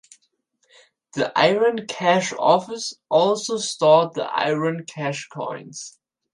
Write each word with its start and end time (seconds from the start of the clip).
The 1.13 1.31
iron 1.37 1.85
cash 1.85 2.33
office 2.39 2.95
also 3.07 3.57
stored 3.57 4.15
the 4.15 4.23
iron 4.23 4.85
cash 4.87 5.27
coins. 5.27 5.99